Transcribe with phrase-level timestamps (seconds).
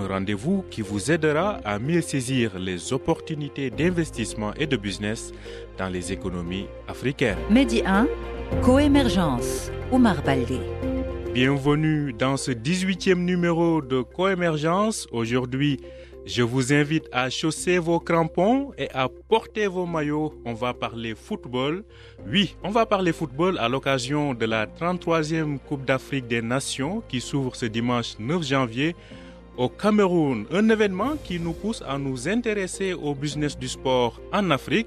[0.00, 5.32] un rendez-vous qui vous aidera à mieux saisir les opportunités d'investissement et de business
[5.78, 7.38] dans les économies africaines.
[7.50, 8.06] Medi 1,
[8.62, 10.58] Coémergence, Omar Baldé.
[11.34, 15.06] Bienvenue dans ce 18e numéro de Coémergence.
[15.12, 15.78] Aujourd'hui,
[16.26, 20.34] je vous invite à chausser vos crampons et à porter vos maillots.
[20.44, 21.84] On va parler football.
[22.26, 27.20] Oui, on va parler football à l'occasion de la 33e Coupe d'Afrique des Nations qui
[27.20, 28.96] s'ouvre ce dimanche 9 janvier
[29.60, 30.46] au Cameroun.
[30.50, 34.86] Un événement qui nous pousse à nous intéresser au business du sport en Afrique.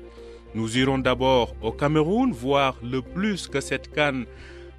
[0.55, 4.25] Nous irons d'abord au Cameroun voir le plus que cette canne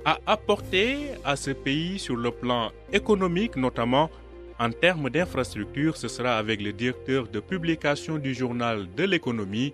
[0.04, 4.10] a apporté à ce pays sur le plan économique notamment
[4.58, 9.72] en termes d'infrastructure, ce sera avec le directeur de publication du journal de l'économie,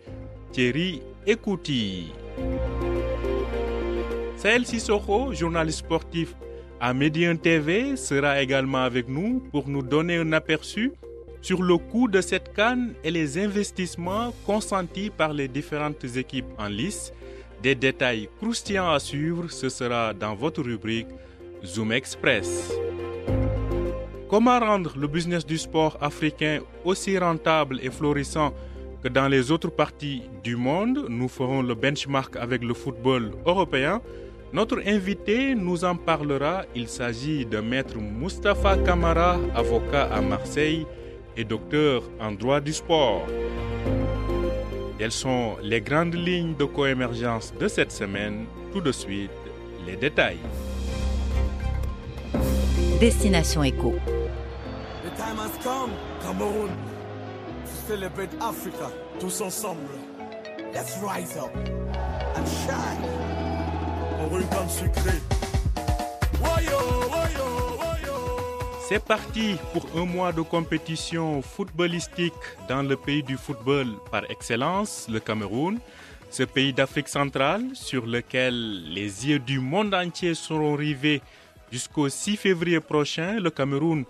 [0.52, 2.12] Thierry Ekouti.
[4.36, 6.34] Saël Sissoko, journaliste sportif
[6.81, 10.92] à Médien TV, sera également avec nous pour nous donner un aperçu
[11.42, 16.69] sur le coût de cette canne et les investissements consentis par les différentes équipes en
[16.69, 17.12] lice.
[17.62, 21.08] Des détails croustillants à suivre, ce sera dans votre rubrique
[21.64, 22.73] Zoom Express.
[24.28, 28.55] Comment rendre le business du sport africain aussi rentable et florissant
[29.03, 31.06] que dans les autres parties du monde?
[31.08, 34.01] Nous ferons le benchmark avec le football européen.
[34.52, 36.64] Notre invité nous en parlera.
[36.74, 40.86] Il s'agit de maître Mustapha Kamara, avocat à Marseille
[41.36, 43.22] et docteur en droit du sport.
[44.98, 48.46] Quelles sont les grandes lignes de coémergence de cette semaine?
[48.72, 49.30] Tout de suite,
[49.86, 50.40] les détails.
[52.98, 53.94] Destination Éco.
[55.05, 56.70] The time has come, Cameroon,
[57.64, 58.90] to celebrate Africa,
[59.20, 59.94] tous ensemble.
[60.74, 61.55] Let's rise up
[62.36, 63.39] and shine.
[68.89, 72.33] C'est parti pour un mois de compétition footballistique
[72.69, 75.79] dans le pays du football par excellence, le Cameroun.
[76.29, 81.23] Ce pays d'Afrique centrale sur lequel les yeux du monde entier seront rivés
[81.70, 84.05] jusqu'au 6 février prochain, le Cameroun,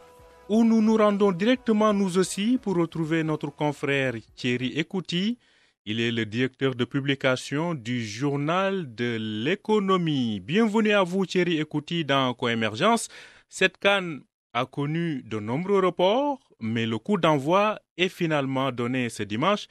[0.48, 5.36] où nous nous rendons directement nous aussi pour retrouver notre confrère Thierry Ekouti.
[5.86, 10.38] Il est le directeur de publication du journal de l'économie.
[10.38, 13.08] Bienvenue à vous Thierry Ekouti dans Coémergence.
[13.48, 14.20] Cette canne
[14.52, 19.68] a connu de nombreux reports, mais le coup d'envoi est finalement donné ce dimanche.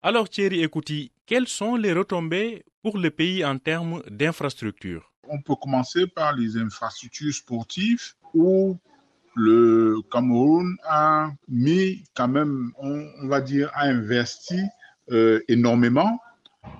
[0.00, 5.12] Alors Thierry Ekouti, quelles sont les retombées pour le pays en termes d'infrastructures?
[5.24, 8.78] On peut commencer par les infrastructures sportives où
[9.34, 14.60] le Cameroun a mis quand même, on va dire, a investi
[15.10, 16.20] euh, énormément.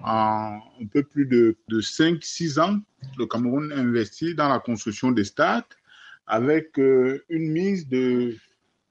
[0.04, 2.78] En un peu plus de, de 5-6 ans,
[3.16, 5.64] le Cameroun a investi dans la construction des stades
[6.26, 8.36] avec euh, une mise de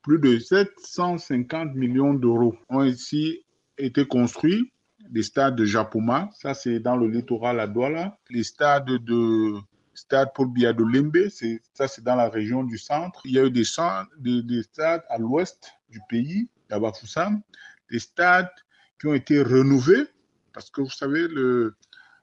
[0.02, 3.44] plus de 750 millions d'euros ont ici
[3.78, 4.72] été construits
[5.12, 9.56] les stades de Japoma, ça c'est dans le littoral à Douala, les stades de
[9.94, 11.30] stade Paul Biya de Lembe,
[11.74, 13.22] ça c'est dans la région du centre.
[13.26, 13.64] Il y a eu des,
[14.20, 17.42] des, des stades à l'ouest du pays, à Bafoussam,
[17.90, 18.52] des stades
[19.00, 20.06] qui ont été rénovés
[20.54, 21.76] parce que vous savez le,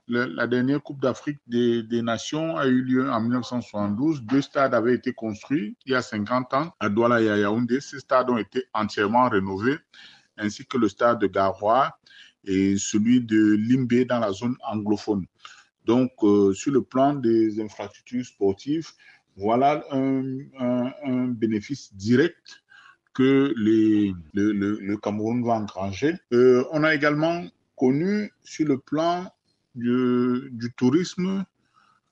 [0.08, 4.22] la dernière Coupe d'Afrique des, Nations a eu lieu en 1972.
[4.22, 7.80] Deux stades avaient été construits il y a 50 ans à Douala et à Yaoundé.
[7.80, 9.78] Ces stades ont été entièrement rénovés,
[10.36, 11.96] ainsi que le stade de Garoua
[12.44, 15.26] et celui de Limbé dans la zone anglophone.
[15.84, 18.90] Donc, euh, sur le plan des infrastructures sportives,
[19.36, 22.63] voilà un bénéfice direct
[23.14, 26.14] que le, le- le Cameroun va engranger.
[26.32, 27.44] Euh, on a également
[27.76, 29.32] connu sur le plan
[29.74, 31.44] du, du tourisme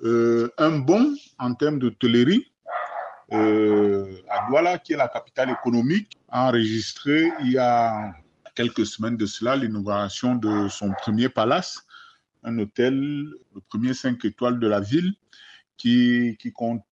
[0.04, 2.46] euh, un bond en termes d'hôtellerie.
[3.32, 8.12] Euh, à qui est la capitale économique, a enregistré il y a
[8.54, 11.86] quelques semaines de cela l'inauguration de son premier palace,
[12.42, 15.14] un hôtel, le premier 5 étoiles de la ville,
[15.78, 16.82] qui, qui compte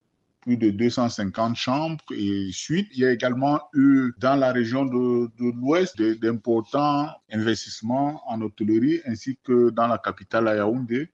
[0.41, 2.89] plus de 250 chambres et suites.
[2.93, 9.37] Il y a également eu dans la région de, l'Ouest d'importants investissements en hôtellerie ainsi
[9.43, 11.09] que dans la capitale à Yaoundé.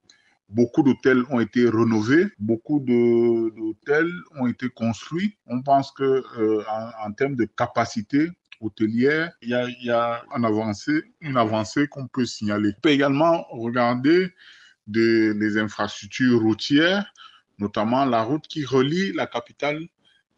[0.50, 5.38] Beaucoup d'hôtels ont été rénovés, beaucoup d'hôtels ont été construits.
[5.46, 6.64] On pense que euh,
[7.04, 8.30] en, termes de capacité,
[8.62, 12.72] hôtelière, il y a, une avancée, qu'on peut signaler.
[12.78, 14.34] On peut également regarder
[14.88, 17.12] de, les infrastructures routières,
[17.60, 19.88] notamment la route qui relie la capitale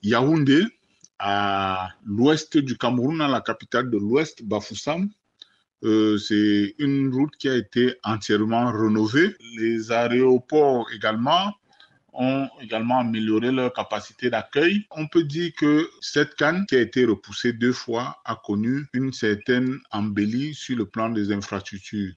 [0.01, 0.65] Yaoundé
[1.19, 5.09] à l'ouest du Cameroun, à la capitale de l'ouest, Bafoussam.
[5.83, 9.35] Euh, c'est une route qui a été entièrement rénovée.
[9.57, 11.53] Les aéroports également
[12.13, 14.85] ont également amélioré leur capacité d'accueil.
[14.91, 19.13] On peut dire que cette canne qui a été repoussée deux fois a connu une
[19.13, 22.13] certaine embellie sur le plan des infrastructures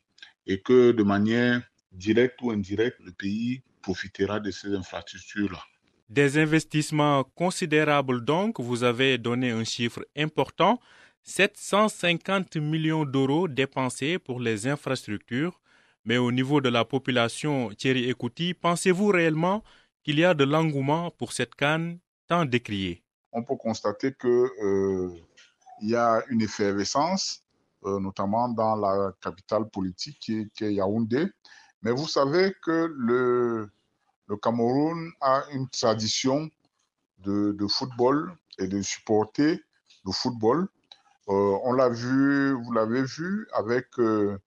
[0.47, 1.63] et que de manière
[1.93, 5.61] directe ou indirecte, le pays profitera de ces infrastructures-là.
[6.09, 10.79] Des investissements considérables donc, vous avez donné un chiffre important,
[11.23, 15.59] 750 millions d'euros dépensés pour les infrastructures.
[16.05, 19.63] Mais au niveau de la population, Thierry Ekouti, pensez-vous réellement
[20.03, 23.03] qu'il y a de l'engouement pour cette canne tant décriée?
[23.33, 25.11] On peut constater que euh,
[25.81, 27.43] il y a une effervescence,
[27.85, 31.27] euh, notamment dans la capitale politique qui est, qui est Yaoundé.
[31.83, 33.71] Mais vous savez que le,
[34.41, 36.49] Cameroun a une tradition
[37.19, 39.61] de, football et de supporter
[40.05, 40.69] le football.
[41.29, 44.39] Euh, on l'a vu, vous l'avez vu avec euh,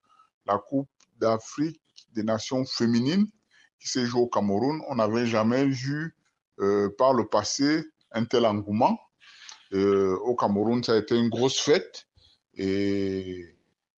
[0.45, 0.89] la Coupe
[1.19, 1.81] d'Afrique
[2.13, 3.27] des Nations féminines
[3.79, 4.81] qui s'est jouée au Cameroun.
[4.87, 6.15] On n'avait jamais vu
[6.59, 8.99] euh, par le passé un tel engouement.
[9.73, 12.07] Au Cameroun, ça a été une grosse fête
[12.53, 13.53] et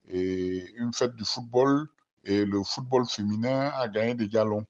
[0.08, 1.86] une fête du football
[2.26, 4.66] et le football féminin a gagné des galons.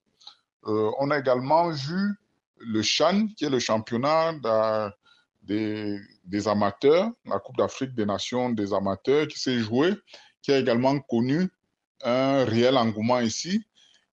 [0.66, 2.14] Euh, on a également vu
[2.58, 4.34] le Chan, qui est le championnat
[5.42, 9.94] des, des, amateurs, la Coupe d'Afrique des Nations des amateurs, qui s'est joué,
[10.42, 11.48] qui a également connu
[12.02, 13.64] un réel engouement ici,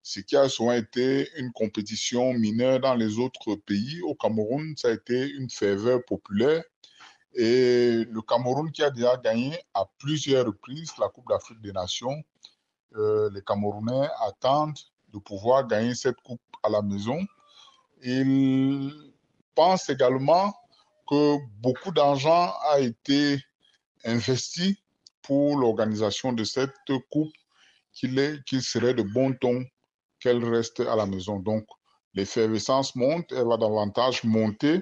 [0.01, 4.01] ce qui a souvent été une compétition mineure dans les autres pays.
[4.01, 6.63] Au Cameroun, ça a été une ferveur populaire.
[7.35, 12.23] Et le Cameroun qui a déjà gagné à plusieurs reprises la Coupe d'Afrique des Nations,
[12.95, 14.77] les Camerounais attendent
[15.13, 17.19] de pouvoir gagner cette coupe à la maison.
[18.01, 18.91] Ils
[19.55, 20.53] pensent également
[21.07, 23.39] que beaucoup d'argent a été
[24.05, 24.77] investi
[25.21, 26.75] pour l'organisation de cette
[27.09, 27.31] coupe,
[27.93, 29.63] qu'il qu'il serait de bon ton
[30.19, 31.39] qu'elle reste à la maison.
[31.39, 31.65] Donc,
[32.13, 34.81] l'effervescence monte, elle va davantage monter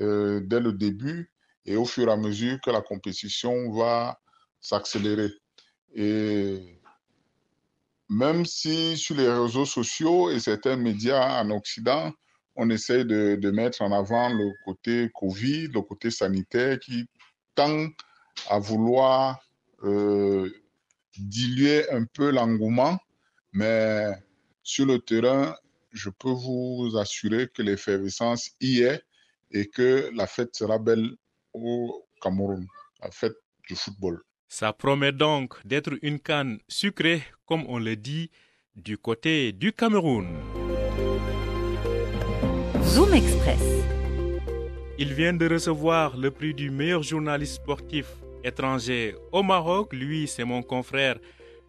[0.00, 1.30] euh, dès le début
[1.66, 4.18] et au fur et à mesure que la compétition va
[4.60, 5.30] s'accélérer.
[5.94, 6.79] Et
[8.10, 12.12] même si sur les réseaux sociaux et certains médias en Occident,
[12.56, 17.06] on essaie de, mettre en avant le côté Covid, le côté sanitaire qui
[17.54, 17.86] tend
[18.48, 19.40] à vouloir
[19.84, 20.50] euh,
[21.16, 22.98] diluer un peu l'engouement,
[23.52, 24.06] mais
[24.64, 25.54] sur le terrain,
[25.92, 29.02] je peux vous assurer que l'effervescence y est
[29.52, 31.16] et que la fête sera belle
[31.52, 32.66] au Cameroun,
[33.02, 33.36] la fête
[33.68, 34.20] du football.
[34.52, 38.32] Ça promet donc d'être une canne sucrée, comme on le dit,
[38.74, 40.26] du côté du Cameroun.
[42.82, 43.62] Zoom Express.
[44.98, 48.06] Il vient de recevoir le prix du meilleur journaliste sportif
[48.42, 49.92] étranger au Maroc.
[49.92, 51.20] Lui, c'est mon confrère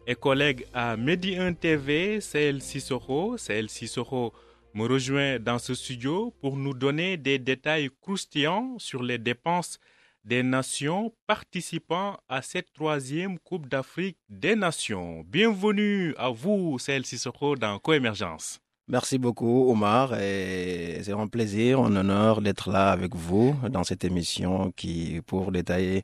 [0.08, 3.38] et collègue à Medi 1 TV, Saël Sissoko.
[3.38, 4.32] Saël Sissoko
[4.74, 9.78] me rejoint dans ce studio pour nous donner des détails croustillants sur les dépenses
[10.24, 15.24] des nations participant à cette troisième Coupe d'Afrique des Nations.
[15.26, 18.60] Bienvenue à vous, Saël Sissoko, dans Coémergence.
[18.88, 20.10] Merci beaucoup, Omar.
[20.18, 26.02] C'est un plaisir, un honneur d'être là avec vous dans cette émission qui, pour détailler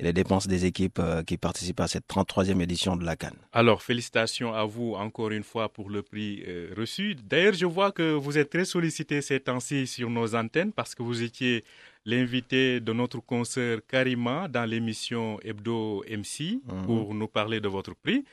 [0.00, 3.38] les dépenses des équipes qui participent à cette 33e édition de la Cannes.
[3.52, 7.16] Alors, félicitations à vous encore une fois pour le prix euh, reçu.
[7.16, 11.02] D'ailleurs, je vois que vous êtes très sollicité ces temps-ci sur nos antennes parce que
[11.02, 11.64] vous étiez
[12.08, 16.86] l'invité de notre concert Karima dans l'émission Hebdo MC mmh.
[16.86, 18.24] pour nous parler de votre prix.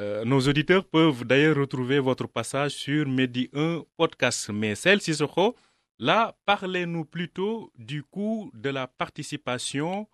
[0.00, 4.50] Euh, nos auditeurs peuvent d'ailleurs retrouver votre passage sur Medi 1 Podcast.
[4.50, 5.54] Mais celle Sissoko,
[6.00, 10.08] là, parlez-nous plutôt du coût de la participation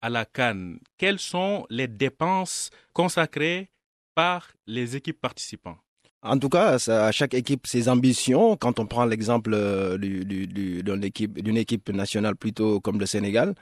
[0.00, 0.78] à la Cannes.
[0.96, 3.68] Quelles sont les dépenses consacrées
[4.14, 5.78] par les équipes participantes
[6.22, 8.56] en tout cas, à chaque équipe, ses ambitions.
[8.56, 9.50] Quand on prend l'exemple
[9.98, 13.54] d'une du, du, équipe, équipe nationale plutôt comme le Sénégal,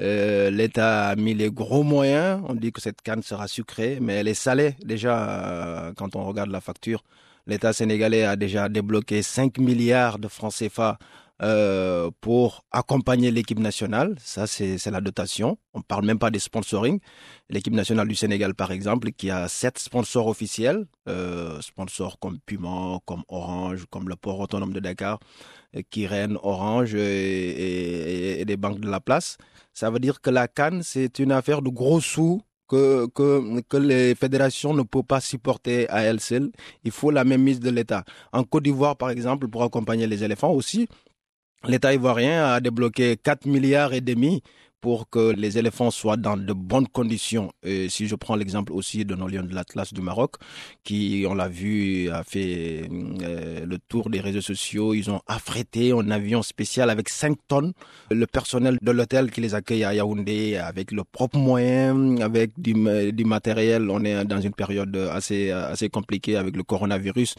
[0.00, 2.40] euh, l'État a mis les gros moyens.
[2.48, 5.28] On dit que cette canne sera sucrée, mais elle est salée déjà
[5.88, 7.02] euh, quand on regarde la facture.
[7.46, 10.98] L'État sénégalais a déjà débloqué 5 milliards de francs CFA
[11.42, 14.14] euh, pour accompagner l'équipe nationale.
[14.20, 15.58] Ça, c'est la dotation.
[15.72, 17.00] On parle même pas des sponsoring.
[17.50, 22.98] L'équipe nationale du Sénégal, par exemple, qui a sept sponsors officiels, euh, sponsors comme Puma,
[23.04, 25.18] comme Orange, comme le port autonome de Dakar,
[25.76, 29.36] euh, Kiren, Orange et, et, et, des banques de la place.
[29.72, 33.76] Ça veut dire que la Cannes, c'est une affaire de gros sous que, que, que
[33.76, 36.50] les fédérations ne peuvent pas supporter à elles seules.
[36.84, 38.04] Il faut la même mise de l'État.
[38.32, 40.88] En Côte d'Ivoire, par exemple, pour accompagner les éléphants aussi,
[41.66, 44.42] l'État ivoirien a débloqué 4 milliards et demi
[44.84, 47.50] pour que les éléphants soient dans de bonnes conditions.
[47.62, 50.32] Et si je prends l'exemple aussi de nos lions de l'Atlas du Maroc,
[50.82, 52.86] qui, on l'a vu, a fait
[53.22, 57.72] euh, le tour des réseaux sociaux, ils ont affrété un avion spécial avec 5 tonnes.
[58.10, 62.74] Le personnel de l'hôtel qui les accueille à Yaoundé avec leurs propres moyens, avec du,
[63.10, 63.88] du matériel.
[63.88, 67.36] On est dans une période assez, assez compliquée avec le coronavirus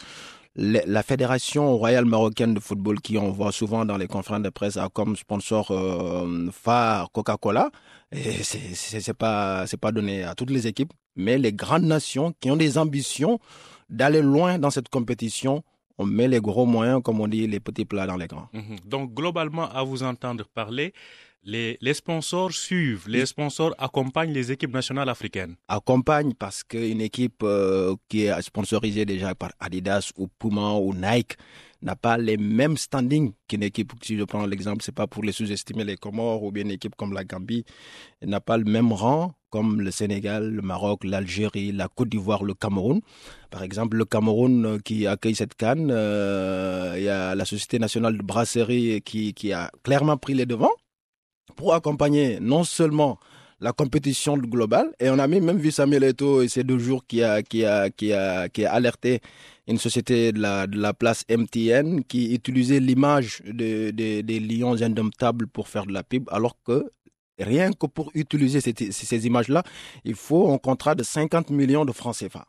[0.55, 4.77] la Fédération royale marocaine de football, qui on voit souvent dans les conférences de presse,
[4.77, 7.71] a comme sponsor euh, phare Coca-Cola.
[8.11, 12.49] Et c'est pas c'est pas donné à toutes les équipes, mais les grandes nations qui
[12.51, 13.39] ont des ambitions
[13.89, 15.63] d'aller loin dans cette compétition,
[15.97, 18.47] on met les gros moyens, comme on dit, les petits plats dans les grands.
[18.85, 20.93] Donc globalement, à vous entendre parler,
[21.45, 25.55] les, les, sponsors suivent, les sponsors accompagnent les équipes nationales africaines.
[25.67, 31.37] Accompagnent parce qu'une équipe euh, qui est sponsorisée déjà par Adidas ou Puma ou Nike
[31.83, 35.31] n'a pas les mêmes standings qu'une équipe, si je prends l'exemple, c'est pas pour les
[35.31, 37.63] sous-estimer les Comores ou bien une équipe comme la Gambie,
[38.23, 42.55] n'a pas le même rang comme le Sénégal, le Maroc, l'Algérie, la Côte d'Ivoire, le
[42.55, 42.99] Cameroun.
[43.51, 47.79] Par exemple, le Cameroun euh, qui accueille cette canne, euh, il y a la Société
[47.79, 50.73] nationale de brasserie qui, qui a clairement pris les devants
[51.55, 53.19] pour accompagner non seulement
[53.59, 57.41] la compétition globale et on a même vu Samuel Eto'o ces deux jours qui a
[57.41, 59.21] qui a qui a qui a alerté
[59.67, 60.41] une société de
[60.77, 66.03] la place MTN qui utilisait l'image de, de, des lions indomptables pour faire de la
[66.03, 66.91] pub alors que
[67.39, 69.63] rien que pour utiliser ces, ces images là
[70.03, 72.45] il faut un contrat de 50 millions de francs CFA.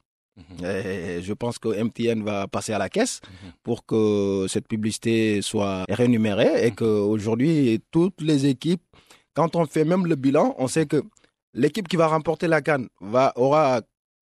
[0.63, 3.21] Et je pense que MTN va passer à la caisse
[3.63, 8.83] pour que cette publicité soit rémunérée et qu'aujourd'hui, toutes les équipes,
[9.35, 11.03] quand on fait même le bilan, on sait que
[11.55, 13.81] l'équipe qui va remporter la canne va, aura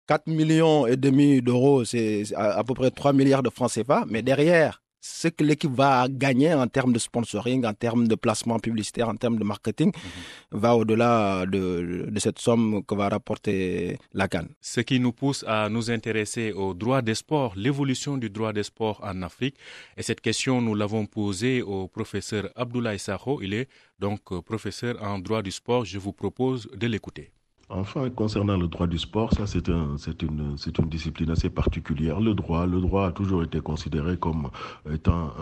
[0.06, 4.22] 4 millions et demi d'euros, c'est à, peu près 3 milliards de francs CFA, mais
[4.22, 9.08] derrière, ce que l'équipe va gagner en termes de sponsoring, en termes de placement publicitaire,
[9.08, 10.58] en termes de marketing, mmh.
[10.58, 14.48] va au-delà de, de, cette somme que va rapporter la Cannes.
[14.60, 18.64] Ce qui nous pousse à nous intéresser au droit des sports, l'évolution du droit des
[18.64, 19.56] sports en Afrique.
[19.96, 23.40] Et cette question, nous l'avons posée au professeur Abdoulaye Sakho.
[23.42, 25.84] Il est donc professeur en droit du sport.
[25.84, 27.30] Je vous propose de l'écouter.
[27.70, 30.56] Enfin, concernant le droit du sport, ça c'est un, c'est une,
[30.86, 32.18] discipline assez particulière.
[32.18, 34.48] Le droit, le a toujours été considéré comme
[34.90, 35.34] étant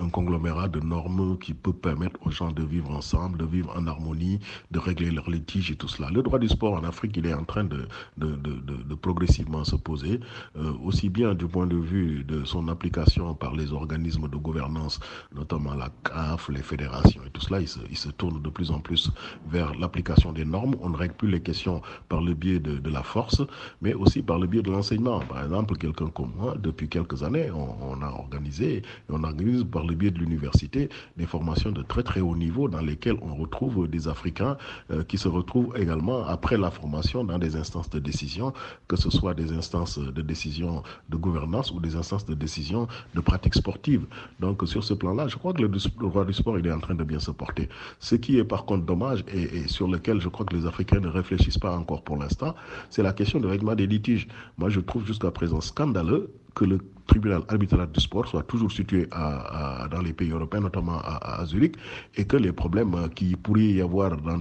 [0.00, 3.88] un, conglomérat de normes qui peut permettre aux gens de vivre ensemble, de vivre en
[3.88, 4.38] harmonie,
[4.70, 6.10] de régler leurs litiges et tout cela.
[6.10, 7.88] Le droit du sport en Afrique, il est en train de,
[8.94, 10.20] progressivement se poser,
[10.56, 15.00] euh, aussi bien du point de vue de son application par les organismes de gouvernance,
[15.34, 19.10] notamment la CAF, les fédérations et tout cela, il se, de plus en plus
[19.48, 20.76] vers l'application des normes.
[20.80, 23.42] On ne règle plus les questions par le biais de, de, la force,
[23.80, 25.20] mais aussi par le biais de l'enseignement.
[25.20, 29.84] Par exemple, quelqu'un comme moi, depuis quelques années, on, a organisé, et on organise par
[29.84, 33.88] le biais de l'université des formations de très très haut niveau dans lesquelles on retrouve
[33.88, 34.56] des Africains
[34.90, 38.52] euh, qui se retrouvent également après la formation dans des instances de décision,
[38.88, 43.20] que ce soit des instances de décision de gouvernance ou des instances de décision de
[43.20, 44.04] pratique sportive.
[44.40, 46.94] Donc sur ce plan-là, je crois que le, droit du sport, il est en train
[46.94, 47.68] de bien se porter.
[47.98, 51.00] Ce qui est par contre dommage et, et sur lequel je crois que les Africains
[51.00, 52.54] ne réfléchissent pas encore pour l'instant,
[52.90, 54.26] c'est la question de règlement des litiges.
[54.58, 59.08] Moi, je trouve jusqu'à présent scandaleux que le tribunal arbitral du sport soit toujours situé
[59.90, 61.76] dans les pays européens, notamment à, Zurich,
[62.16, 64.40] et que les problèmes qui pourraient y avoir dans,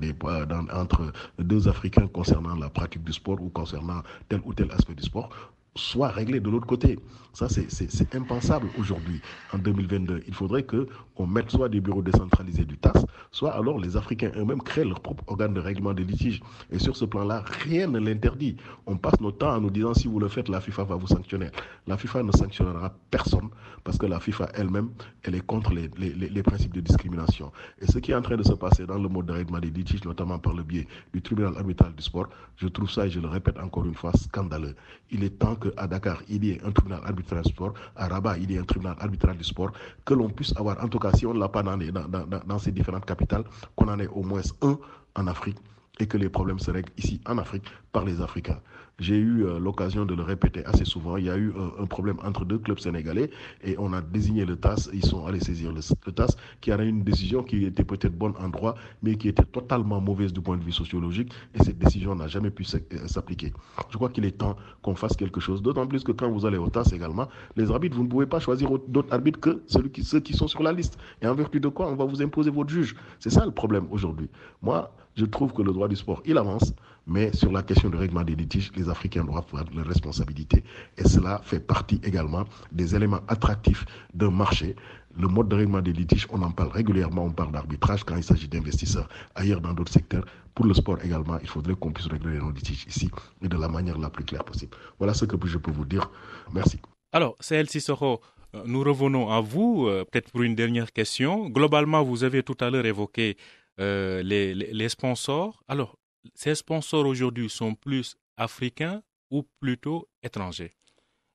[0.74, 5.04] entre deux Africains concernant la pratique du sport ou concernant tel ou tel aspect du
[5.04, 5.30] sport
[5.76, 7.00] soit réglé de l'autre côté.
[7.34, 9.22] Ça, c'est impensable aujourd'hui,
[9.54, 10.24] en 2022.
[10.28, 14.62] Il faudrait qu'on mette soit des bureaux décentralisés du TAS, soit alors les Africains eux-mêmes
[14.62, 16.42] créent leur propre organe de règlement des litiges.
[16.72, 18.58] Et sur ce plan-là, rien ne l'interdit.
[18.86, 21.08] On passe notre temps en nous disant si vous le faites, la FIFA va vous
[21.08, 21.48] sanctionner.
[21.88, 23.50] La FIFA ne sanctionnera personne
[23.86, 24.90] parce que la FIFA elle-même,
[25.24, 27.52] elle est contre les, les, les, principes de discrimination.
[27.80, 29.70] Et ce qui est en train de se passer dans le mode de règlement des
[29.70, 33.20] litiges, notamment par le biais du tribunal arbitral du sport, je trouve ça, et je
[33.20, 34.76] le répète encore une fois, scandaleux.
[35.10, 38.38] Il est temps qu'à Dakar, il y ait un tribunal arbitral du sport, à Rabat,
[38.38, 39.72] il y ait un tribunal arbitral du sport,
[40.06, 42.72] que l'on puisse avoir, en tout cas, si on ne l'a pas dans, dans, ces
[42.72, 43.44] différentes capitales,
[43.76, 44.78] qu'on en ait au moins un
[45.16, 45.58] en Afrique
[46.00, 48.60] et que les problèmes se règlent ici en Afrique par les Africains.
[49.02, 51.18] J'ai eu euh, l'occasion de le répéter assez souvent.
[51.18, 53.32] Il y a eu un, un, problème entre deux clubs sénégalais
[53.64, 54.90] et on a désigné le TAS.
[54.94, 55.82] Ils sont allés saisir le,
[56.12, 60.00] TAS qui a une décision qui était peut-être bonne en droit, mais qui était totalement
[60.00, 61.34] mauvaise du point de vue sociologique.
[61.56, 63.54] Et cette décision n'a jamais pu s'appliquer.
[63.90, 65.64] Je crois qu'il est temps qu'on fasse quelque chose.
[65.64, 68.40] D'autant plus que quand vous allez au TAS également, les arbitres, vous ne pouvez pas
[68.40, 71.00] choisir d'autres arbitres que ceux qui sont sur la liste.
[71.24, 72.96] Et en vertu de quoi on va vous imposer votre juge?
[73.20, 74.30] C'est ça le problème aujourd'hui.
[74.62, 76.74] Moi, je trouve que le droit du sport, il avance,
[77.08, 80.64] mais sur la question du règlement des litiges, les Africains doivent prendre leurs responsabilités.
[80.98, 84.76] Et cela fait partie également des éléments attractifs d'un marché.
[85.18, 88.24] Le mode de règlement des litiges, on en parle régulièrement, on parle d'arbitrage quand il
[88.24, 90.26] s'agit d'investisseurs ailleurs dans d'autres secteurs.
[90.56, 93.10] Pour le sport également, il faudrait qu'on puisse régler nos litiges ici
[93.42, 94.76] et de la manière la plus claire possible.
[95.00, 96.10] Voilà ce que je peux vous dire.
[96.54, 96.80] Merci.
[97.14, 98.22] Alors, CL Sissoko,
[98.66, 101.50] nous revenons à vous, peut-être pour une dernière question.
[101.50, 103.38] Globalement, vous avez tout à l'heure évoqué
[103.80, 105.64] euh, les, les, sponsors.
[105.68, 105.98] Alors,
[106.34, 110.74] ces sponsors aujourd'hui sont plus africains ou plutôt étrangers?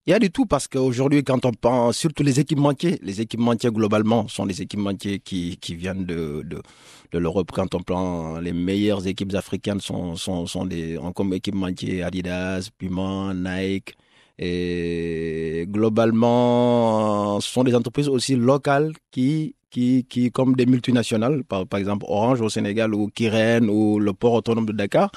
[0.09, 3.71] Il y a du tout parce qu'aujourd'hui, quand on pense, surtout les équipementiers, les équipementiers
[3.73, 6.63] globalement sont des équipementiers qui, qui viennent de, de,
[7.11, 7.51] de l'Europe.
[7.53, 13.33] Quand on prend les meilleures équipes africaines sont, sont, sont des, comme équipementiers Adidas, Puma,
[13.35, 13.97] Nike.
[14.39, 21.67] Et globalement, ce sont des entreprises aussi locales qui qui, qui, comme des multinationales, par,
[21.67, 25.11] par exemple Orange au Sénégal ou Kiren ou le port autonome de Dakar,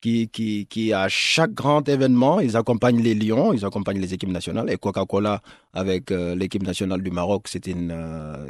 [0.00, 4.30] qui, qui, qui, à chaque grand événement, ils accompagnent les Lions, ils accompagnent les équipes
[4.30, 4.70] nationales.
[4.70, 5.40] Et Coca-Cola,
[5.72, 8.46] avec euh, l'équipe nationale du Maroc, c'est euh,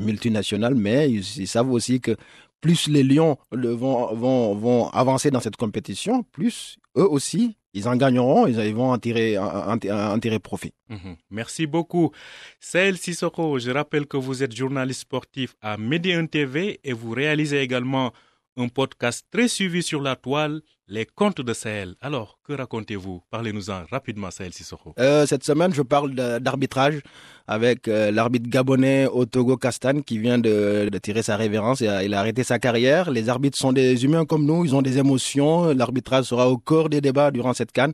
[0.00, 2.16] multinational, mais ils, savent aussi que
[2.62, 8.74] plus les Lions vont, avancer dans cette compétition, plus eux aussi, ils en gagneront, ils
[8.74, 10.72] vont en tirer, en, tirer profit.
[10.88, 10.96] Mmh.
[11.30, 12.12] Merci beaucoup.
[12.60, 17.60] Saël Sissoko, je rappelle que vous êtes journaliste sportif à Médéon TV et vous réalisez
[17.60, 18.12] également
[18.56, 21.94] un podcast très suivi sur la toile, Les Contes de Sahel.
[22.00, 23.22] Alors, que racontez-vous?
[23.30, 24.94] Parlez-nous-en rapidement, Sahel Sissoko.
[24.98, 27.00] Euh, cette semaine, je parle d'arbitrage
[27.46, 31.80] avec euh, l'arbitre gabonais Otogo Kastan qui vient de, de tirer sa révérence.
[31.80, 33.10] Il a, il a, arrêté sa carrière.
[33.10, 35.72] Les arbitres sont des humains comme nous, ils ont des émotions.
[35.72, 37.92] L'arbitrage sera au cœur des débats durant cette canne.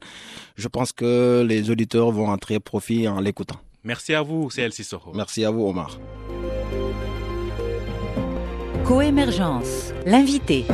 [0.57, 3.57] Je pense que les auditeurs vont en tirer profit en l'écoutant.
[3.85, 5.13] Merci à vous, Sahel Sissoko.
[5.15, 5.99] Merci à vous, Omar.
[8.85, 10.65] Coémergence, l'invité.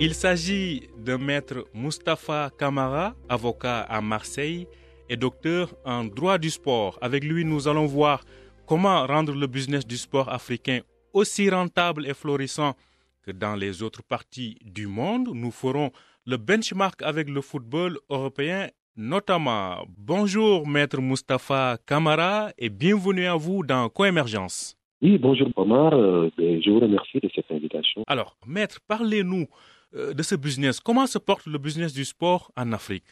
[0.00, 4.66] Il s'agit de maître Mustapha Kamara, avocat à Marseille
[5.08, 6.98] et docteur en droit du sport.
[7.00, 8.24] Avec lui, nous allons voir
[8.66, 10.80] comment rendre le business du sport africain
[11.12, 12.74] aussi rentable et florissant
[13.22, 15.30] que dans les autres parties du monde.
[15.34, 15.90] Nous ferons
[16.26, 19.84] le benchmark avec le football européen notamment.
[19.96, 24.77] Bonjour maître Mustapha Kamara et bienvenue à vous dans Coémergence.
[25.00, 28.02] Oui, bonjour Omar, euh, je vous remercie de cette invitation.
[28.08, 29.46] Alors, maître, parlez-nous
[29.94, 30.80] euh, de ce business.
[30.80, 33.04] Comment se porte le business du sport en Afrique?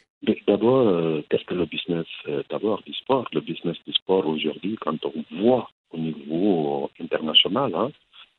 [0.47, 2.05] D'abord, euh, qu'est-ce que le business
[2.49, 3.25] d'abord du sport?
[3.31, 7.91] Le business du sport aujourd'hui, quand on voit au niveau international, hein,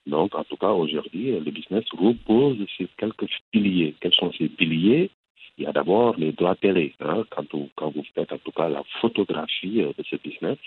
[0.06, 3.94] donc en tout cas aujourd'hui, le business repose sur quelques piliers.
[4.00, 5.10] Quels sont ces piliers?
[5.56, 6.94] Il y a d'abord les droits télé.
[7.00, 10.58] Hein, quand, vous, quand vous faites en tout cas la photographie de ce business,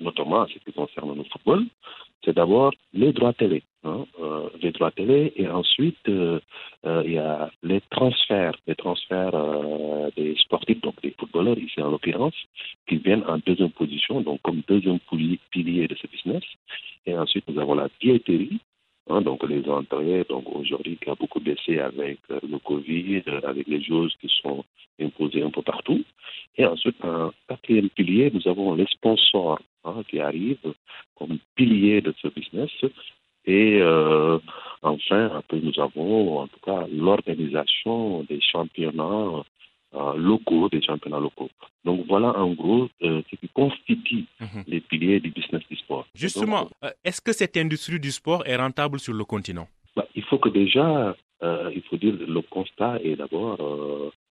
[0.00, 1.64] notamment en ce qui concerne le football,
[2.24, 3.62] c'est d'abord les droits télé.
[3.84, 6.40] Hein, euh, les droits télé et ensuite euh,
[6.84, 9.30] euh, il y a les transferts, les transferts
[10.16, 12.34] des sportifs, donc des footballeurs ici en l'occurrence,
[12.88, 14.98] qui viennent en deuxième position, donc comme deuxième
[15.52, 16.42] pilier de ce business.
[17.06, 18.60] Et ensuite nous avons la billetterie,
[19.10, 23.66] Hein, donc les entrées, donc aujourd'hui qui a beaucoup baissé avec euh, le Covid, avec
[23.66, 24.64] les choses qui sont
[25.00, 26.04] imposées un peu partout.
[26.58, 30.74] Et ensuite, un quatrième pilier, nous avons les sponsors hein, qui arrivent
[31.16, 32.70] comme pilier de ce business.
[33.46, 34.38] Et euh,
[34.82, 39.42] enfin, après, nous avons en tout cas l'organisation des championnats euh,
[40.16, 41.50] locaux, des championnats locaux.
[41.84, 44.64] Donc voilà en gros euh, ce qui constitue -hmm.
[44.66, 46.04] les piliers du business du sport.
[46.14, 49.66] Justement, euh, est-ce que cette industrie du sport est rentable sur le continent?
[49.96, 51.16] Bah, Il faut que déjà,
[51.78, 53.56] il faut dire le constat est d'abord,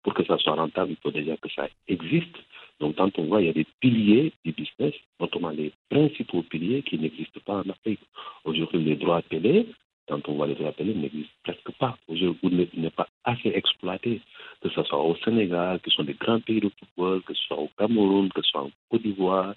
[0.03, 1.65] pour que ça soit rentable, il faut déjà que ça
[1.95, 2.37] existe.
[2.79, 6.81] Donc quand on voit, il y a des piliers du business, notamment les principaux piliers
[6.87, 8.01] qui n'existent pas en Afrique.
[8.43, 9.67] Aujourd'hui, les droits télé,
[10.07, 11.97] quand on voit les télé, n'existent presque pas.
[12.07, 14.21] Aujourd'hui, n'est pas assez exploité
[14.61, 17.43] que ce soit au Sénégal, que ce soit des grands pays de football, que ce
[17.45, 19.55] soit au Cameroun, que ce soit en Côte d'Ivoire,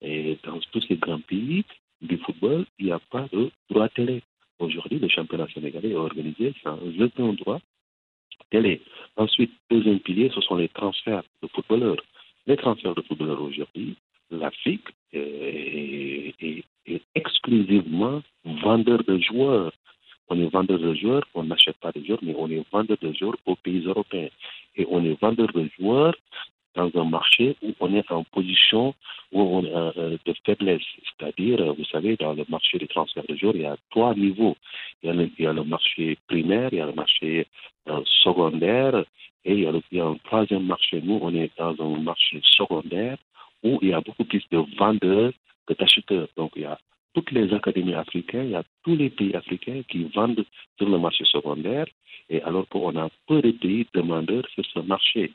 [0.00, 1.64] et dans tous ces grands pays
[2.00, 4.22] du football, il n'y a pas de droit télé.
[4.58, 7.60] Aujourd'hui, le championnat sénégalais est organisé sans aucun droit
[8.50, 8.80] télé.
[9.16, 12.02] Ensuite, deuxième pilier, ce sont les transferts de footballeurs.
[12.46, 13.96] Les transferts de footballeurs aujourd'hui,
[14.30, 16.34] l'Afrique est,
[17.14, 19.72] exclusivement vendeur de joueurs.
[20.28, 23.12] On est vendeur de joueurs, on n'achète pas de joueurs, mais on est vendeur de
[23.12, 24.30] joueurs aux pays européens.
[24.76, 26.14] Et on est vendeur de joueurs
[26.74, 28.94] dans un marché où on est en position
[29.32, 30.82] où on, euh, de faiblesse.
[31.04, 34.56] C'est-à-dire, vous savez, dans le marché des transferts de joueurs, il y a trois niveaux.
[35.02, 37.46] Il y a le, a marché primaire, il y a le marché
[37.88, 39.04] euh, secondaire
[39.44, 41.00] et il y, a il y a un troisième marché.
[41.02, 43.16] Nous, on est dans un marché secondaire
[43.62, 45.32] où il y a beaucoup plus de vendeurs
[45.66, 46.28] que d'acheteurs.
[46.36, 46.78] Donc, il y a
[47.16, 50.44] toutes les académies africaines, il y a tous les pays africains qui vendent
[50.76, 51.86] sur le marché secondaire,
[52.28, 55.32] et alors qu'on a peu de pays demandeurs sur ce marché.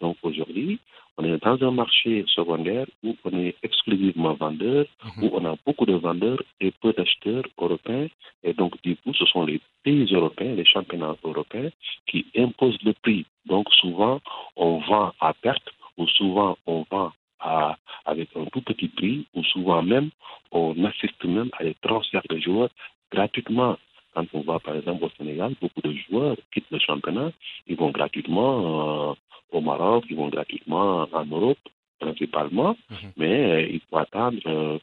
[0.00, 0.80] Donc aujourd'hui,
[1.16, 4.86] on est dans un marché secondaire où on est exclusivement vendeur,
[5.22, 8.08] où on a beaucoup de vendeurs et peu d'acheteurs européens.
[8.42, 11.70] Et donc, du coup, ce sont les pays européens, les championnats européens,
[12.08, 13.26] qui imposent le prix.
[13.46, 14.20] Donc, souvent,
[14.56, 19.44] on vend à perte ou souvent, on vend à, avec un tout petit prix ou
[19.44, 20.10] souvent même,
[20.50, 22.70] on assiste même à des transferts de joueurs
[23.10, 23.76] gratuitement.
[24.14, 27.32] Quand on va, par exemple, au Sénégal, beaucoup de joueurs quittent le championnat,
[27.66, 29.14] ils vont gratuitement euh,
[29.52, 31.58] au Maroc, ils vont gratuitement en Europe,
[31.98, 32.76] principalement,
[33.16, 34.78] mais euh, il faut attendre, euh,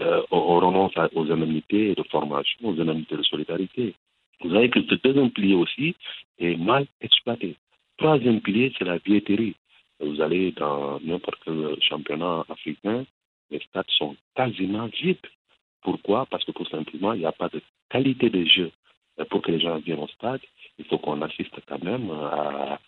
[0.00, 3.94] euh, on renonce aux indemnités de formation, aux indemnités de solidarité.
[4.40, 5.96] Vous savez que ce deuxième pilier aussi
[6.38, 7.56] est mal exploité.
[7.96, 9.54] Troisième pilier, c'est la billetterie.
[10.00, 13.04] Vous allez dans n'importe quel championnat africain,
[13.50, 15.18] les stades sont quasiment vides.
[15.82, 16.26] Pourquoi?
[16.26, 18.70] Parce que tout simplement, il n'y a pas de qualité de jeu.
[19.30, 20.40] Pour que les gens viennent au stade,
[20.78, 22.78] il faut qu'on assiste quand même à,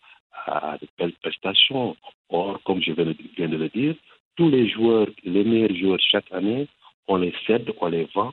[0.46, 1.96] à de belles prestations.
[2.28, 3.96] Or, comme je viens de, le dire,
[4.36, 6.68] tous les joueurs, les meilleurs joueurs chaque année,
[7.08, 8.32] on les cède, on les vend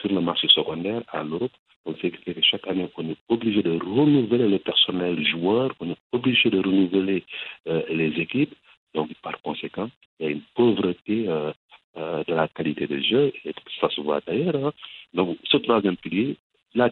[0.00, 1.52] sur le marché secondaire à l'Europe.
[1.84, 5.96] Donc, c'est que chaque année, on est obligé de renouveler le personnel joueur, on est
[6.12, 7.24] obligé de renouveler
[7.68, 8.54] euh, les équipes.
[8.94, 11.52] Donc, par conséquent, il y a une pauvreté euh,
[11.96, 14.54] euh, de la qualité de jeu, et ça se voit d'ailleurs.
[14.66, 14.72] hein.
[15.12, 16.36] Donc, ce troisième pilier,
[16.74, 16.88] la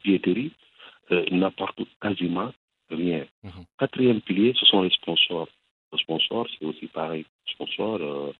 [1.13, 2.51] euh, n'apporte quasiment
[2.91, 3.25] rien.
[3.79, 5.49] Quatrième pilier, ce sont les sponsors.
[5.93, 7.25] Les sponsors, c'est aussi pareil.
[7.47, 8.33] Les sponsors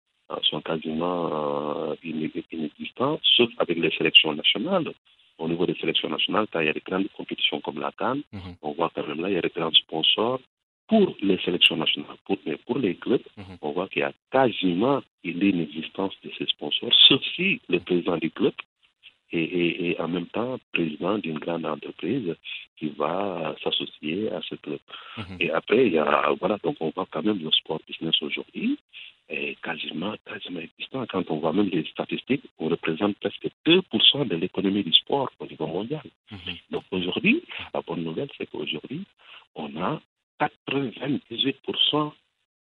[0.43, 4.93] sont quasiment euh, inexistants, sauf avec les sélections nationales.
[5.39, 8.23] Au niveau des sélections nationales, quand il y a des grandes compétitions comme la Cannes,
[8.63, 10.41] on voit quand même là, il y a des grands sponsors
[10.87, 12.17] pour les sélections nationales.
[12.27, 13.23] Pour, mais pour les clubs,
[13.63, 18.31] on voit qu'il y a quasiment l'inexistence de ces sponsors, sauf si le président du
[18.31, 18.53] club
[19.33, 22.35] et, et- et en même temps président d'une grande entreprise
[22.77, 24.79] qui va s'associer à ce club.
[25.41, 28.79] Et après, il y a, voilà, donc on voit quand même le sport business aujourd'hui
[29.29, 31.07] est quasiment, quasiment existant.
[31.07, 35.47] Quand on voit même les statistiques, on représente presque 2% de l'économie du sport au
[35.47, 36.03] niveau mondial.
[36.71, 39.03] Donc aujourd'hui, la bonne nouvelle, c'est qu'aujourd'hui,
[39.55, 40.01] on a
[40.41, 42.13] 98%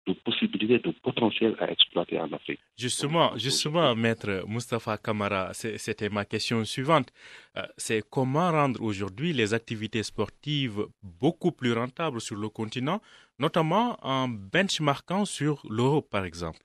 [0.08, 2.60] de possibilités, de potentiel à exploiter en Afrique.
[2.78, 7.10] Justement, justement, maître Mustafa Kamara, c'était ma question suivante.
[7.58, 10.80] Euh, C'est comment rendre aujourd'hui les activités sportives
[11.22, 13.02] beaucoup plus rentables sur le continent,
[13.40, 16.60] notamment en benchmarkant sur l'Europe, par exemple?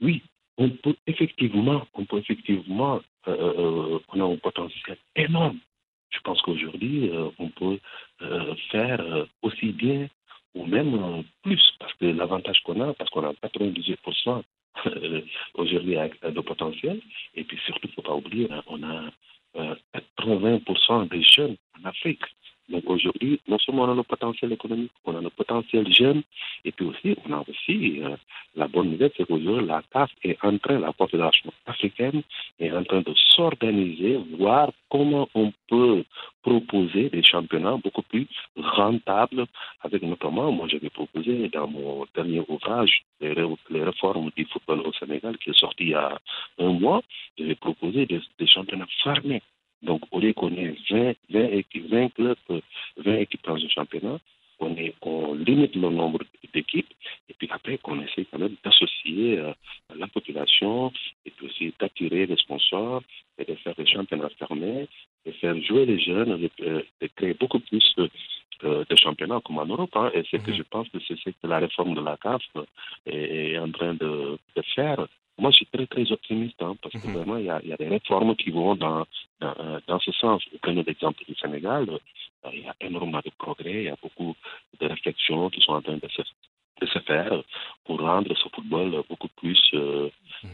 [0.00, 0.22] Oui,
[0.58, 5.58] on peut effectivement, on peut effectivement, euh, euh, on a un potentiel énorme.
[6.10, 7.78] Je pense qu'aujourd'hui, euh, on peut
[8.20, 9.00] euh, faire
[9.40, 10.08] aussi bien
[10.54, 14.42] ou même euh, plus, parce que l'avantage qu'on a, parce qu'on a 98%
[14.86, 15.20] euh,
[15.54, 17.00] aujourd'hui euh, de potentiel,
[17.34, 19.04] et puis surtout, il ne faut pas oublier, hein, on a
[19.56, 19.74] euh,
[20.18, 22.22] 80% des jeunes en Afrique.
[22.68, 26.22] Donc aujourd'hui, non seulement on a le potentiel économique, on a le potentiel jeune,
[26.64, 28.16] et puis aussi, on a aussi euh,
[28.56, 32.22] la bonne nouvelle, c'est qu'aujourd'hui, la CAF est en train, la Confédération africaine
[32.60, 36.04] est en train de s'organiser, voir comment on peut
[36.52, 39.46] proposer des championnats beaucoup plus rentables,
[39.82, 43.34] avec notamment, moi j'avais proposé dans mon dernier ouvrage, les,
[43.70, 46.18] les réformes du football au Sénégal, qui est sorti il y a
[46.58, 47.02] un mois,
[47.38, 49.42] j'avais proposé des, des championnats fermés.
[49.82, 52.60] Donc, au lieu qu'on ait 20, 20, équipes, 20 clubs, euh,
[52.98, 54.18] 20 équipes dans un championnat,
[54.62, 56.20] on, est, on limite le nombre
[56.54, 56.92] d'équipes
[57.28, 59.52] et puis après qu'on essaie quand même d'associer euh,
[59.96, 60.92] la population
[61.26, 63.02] et puis aussi d'attirer les sponsors
[63.38, 64.88] et de faire des championnats fermés,
[65.26, 68.10] de faire jouer les jeunes, de, euh, de créer beaucoup plus de,
[68.88, 69.90] de- championnats comme en Europe.
[69.96, 70.10] hein.
[70.14, 72.42] et c'est que je pense que c'est ce que la réforme de la CAF
[73.06, 75.06] est, est en train de, de faire.
[75.38, 77.72] Moi, je suis très, très optimiste hein, parce que vraiment, il y a, il y
[77.72, 79.04] a des réformes qui vont dans,
[79.40, 80.42] dans, euh, dans ce sens.
[80.52, 81.98] Vous prenez l'exemple du Sénégal, euh,
[82.52, 84.34] il y a énormément de progrès, il y a beaucoup
[84.80, 86.22] de réflexions qui sont en train de se,
[86.80, 87.42] de se faire
[87.84, 90.10] pour rendre ce football beaucoup plus, euh,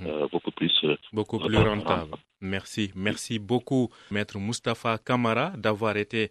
[0.06, 2.16] euh, beaucoup plus, euh, Beaucoup plus rentable.
[2.40, 2.92] Merci.
[2.94, 6.30] Merci beaucoup, maître Mustafa Kamara, d'avoir été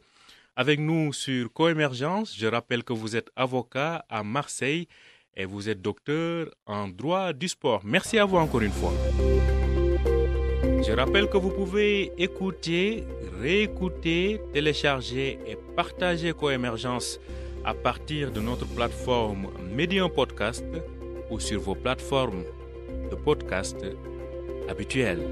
[0.55, 2.35] avec nous sur Coémergence.
[2.37, 4.87] Je rappelle que vous êtes avocat à Marseille
[5.35, 7.81] et vous êtes docteur en droit du sport.
[7.83, 8.93] Merci à vous encore une fois.
[10.87, 13.03] Je rappelle que vous pouvez écouter,
[13.41, 17.19] réécouter, télécharger et partager Coémergence
[17.65, 20.63] à partir de notre plateforme Medium Podcast
[21.29, 22.45] ou sur vos plateformes
[23.11, 23.75] de podcast
[24.69, 25.27] habituelles.